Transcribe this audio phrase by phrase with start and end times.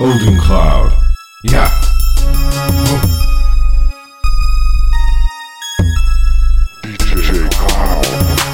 [0.00, 0.92] Eldon Cloud.
[1.44, 1.70] Yeah.
[6.82, 8.04] DJ Cloud.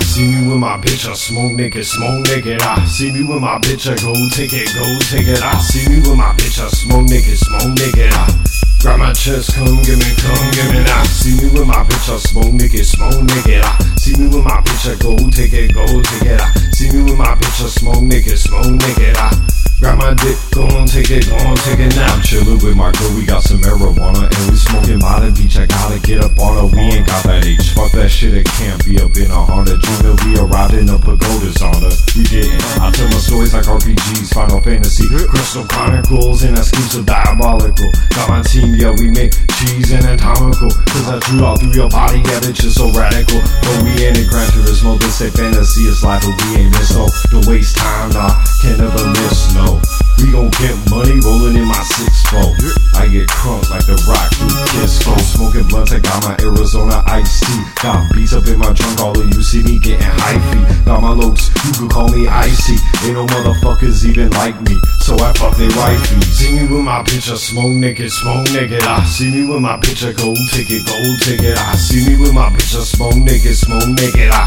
[0.04, 2.60] See me with my bitch, I smoke naked, smoke naked.
[2.60, 2.84] I ah.
[2.84, 5.40] see me with my bitch, I go take it, go take it.
[5.40, 8.12] I see me with my bitch, I smoke naked, smoke naked.
[8.12, 8.44] I ah.
[8.82, 10.84] grab my chest, come give me, come give me.
[10.84, 13.64] I see me with my bitch, I smoke naked, smoke naked.
[13.64, 16.38] I see me with my bitch, I go take it, go take it.
[16.38, 19.16] I see me with my bitch, I smoke naked, smoke naked.
[19.16, 22.12] I grab my dick, go on, take it, go on, take it now.
[22.12, 25.56] I'm chillin' with my girl, we got some marijuana and we smoking by the beach.
[25.56, 27.72] I gotta get up on her, we ain't got that H.
[27.72, 29.80] Fuck that shit, it can't be up in a Honda.
[29.80, 31.94] Dreamin' we arrived in a pagoda's on her.
[32.12, 32.60] We didn't.
[32.76, 37.88] I tell my stories like RPGs, Final Fantasy, Crystal Chronicles, and schemes are diabolical.
[38.12, 40.70] Got my team, yeah, we make cheese and anatomical.
[40.92, 43.40] Cause I drew all through your body, yeah, bitch, is so radical.
[43.64, 46.92] But we ain't in Gran Turismo, this ain't fantasy, it's life, but we ain't miss,
[46.92, 49.69] so don't waste time, nah, can never miss, no.
[50.18, 52.56] We gon' get money rolling in my six fold.
[52.94, 55.18] I get crunk like the rock through kiss phone.
[55.18, 57.62] Smoking blunts, I got my Arizona iced tea.
[57.82, 60.84] Got beats up in my trunk, all of you see me getting feet.
[60.84, 62.76] Got my lopes, you could call me icy.
[63.06, 66.20] Ain't no motherfuckers even like me, so I fuck they wifey.
[66.28, 68.82] See me with my bitch, I smoke naked, smoke naked.
[68.84, 71.56] I see me with my bitch, I gold ticket, gold ticket.
[71.56, 74.28] I see me with my bitch, I smoke naked, smoke naked.
[74.28, 74.44] I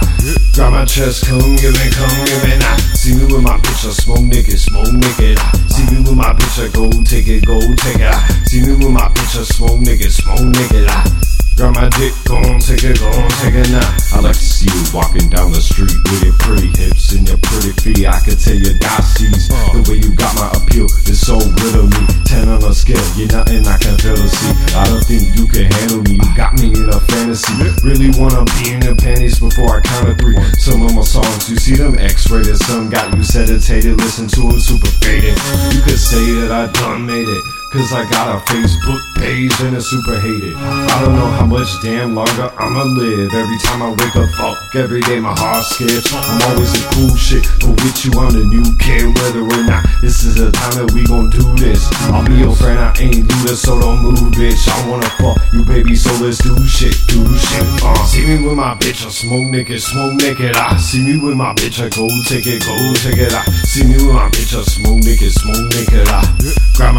[0.53, 2.53] grab my chest, come give me, come give me.
[2.61, 4.52] I see me with my bitch, I smoke naked,
[4.99, 5.39] smoke.
[5.69, 8.47] See me with my bitch, I go take it, go take it.
[8.47, 11.42] see me with my bitch, I smoke naked, smoke naked.
[11.55, 13.85] Grab my dick, go on, take it, go on, take it now.
[14.09, 17.37] I like to see you walking down the street with your pretty hips and your
[17.45, 18.09] pretty feet.
[18.09, 21.85] I can tell you got sees the way you got my appeal is so of
[21.93, 22.03] me.
[22.25, 24.53] Ten on a scale, you're nothing I can fail to see.
[24.73, 26.17] I don't think you can handle me.
[26.17, 27.53] You got me in a fantasy.
[27.85, 30.37] Really wanna be in your panties before I count to three.
[30.57, 32.57] Some of my songs, you see them X-rated.
[32.65, 34.01] Some got you sedated.
[34.01, 35.37] Listen to them super faded.
[35.69, 37.43] You could say that I done made it.
[37.73, 40.53] Cause I got a Facebook page and it's super hated.
[40.55, 43.33] I don't know how much damn longer I'ma live.
[43.33, 46.13] Every time I wake up, fuck, every day my heart skips.
[46.13, 49.85] I'm always in cool shit, but with you on the new kid, whether or not
[50.01, 51.89] this is the time that we gon' do this.
[52.11, 54.67] I'll be your friend, I ain't Luda, so don't move, bitch.
[54.67, 57.65] I wanna fuck you, baby, so let's do shit, do shit.
[57.83, 60.55] Uh, see me with my bitch, I smoke naked, smoke naked.
[60.55, 63.33] I see me with my bitch, I go take it, go take it.
[63.33, 66.02] I see me with my bitch, I smoke naked, smoke naked.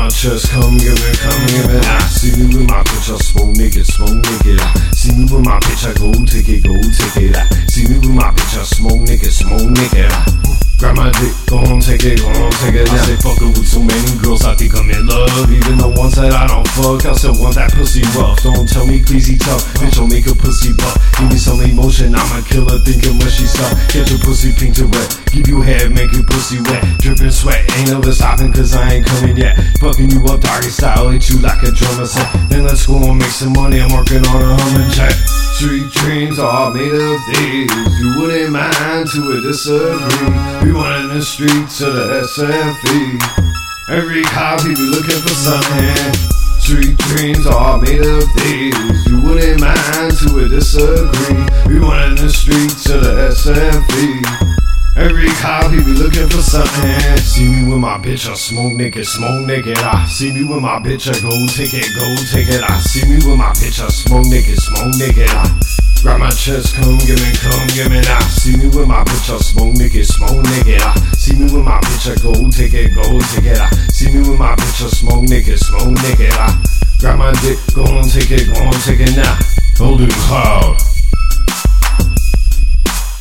[0.04, 1.84] Come give it, come give it.
[1.88, 4.20] I see me with my bitch, I smoke naked, smoke.
[4.20, 7.70] I see me with my bitch, I go take it, go take it.
[7.72, 9.72] See me with my bitch, I smoke naked, smoke.
[9.72, 10.44] I
[10.76, 12.88] Grab my dick, go on, take it, go on, take it.
[12.93, 15.50] I say fuckin' with so many girls, I think I'm in love.
[15.50, 18.42] Even the ones that I don't fuck, I still want that pussy rough.
[18.42, 20.98] Don't tell me greasy tough, bitch, I'll make a pussy buff.
[21.19, 23.72] Give me some emotion, I'm a killer, thinking when she stuck.
[23.94, 26.82] Get your pussy pink to red, give you head, make your pussy wet.
[26.98, 29.56] Drippin' sweat, ain't never stopping, cause I ain't coming yet.
[29.78, 32.26] Fucking you up, doggy style, hit you like a drummer set.
[32.50, 35.14] Then let's go and make some money, I'm working on a humming jet.
[35.54, 37.70] Street dreams are made of these.
[38.00, 40.66] You wouldn't mind to a disagree.
[40.66, 43.53] We run in the streets of the SFE.
[43.88, 46.14] Every cop he be looking for something.
[46.58, 49.06] Street dreams are made of these.
[49.06, 51.44] You wouldn't mind to a disagree.
[51.66, 54.54] We run in the streets of the SFE.
[54.96, 57.18] Every cop he be looking for something.
[57.18, 59.76] See me with my bitch, I smoke naked, smoke naked.
[59.76, 62.62] I see me with my bitch, I go take it, go take it.
[62.62, 65.28] I see me with my bitch, I smoke naked, smoke naked.
[65.28, 65.60] I
[66.04, 67.97] grab my chest, come give me, come give me.
[67.97, 70.82] I see me with my bitch, I smoke naked, smoke naked.
[70.82, 73.59] I see me with my bitch, I go take it, go take it.
[73.59, 76.28] I see me with my bitch, I smoke naked, smoke naked.
[76.37, 76.62] I
[77.00, 79.32] grab my dick, go on, take it, go on, take it now.
[79.81, 80.76] Eldon cloud.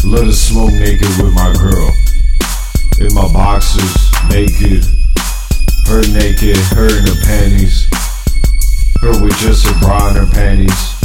[0.04, 1.88] Let us smoke naked with my girl.
[3.00, 3.96] In my boxers,
[4.28, 4.84] naked.
[5.88, 7.88] Her naked, her in her panties.
[9.00, 11.03] Her with just a bra in her panties.